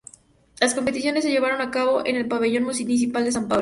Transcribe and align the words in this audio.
Las 0.59 0.73
competiciones 0.73 1.23
se 1.23 1.29
llevaron 1.29 1.61
a 1.61 1.69
cabo 1.69 2.03
en 2.03 2.15
el 2.15 2.27
Pabellón 2.27 2.63
Municipal 2.63 3.23
de 3.23 3.31
San 3.31 3.47
Pablo. 3.47 3.59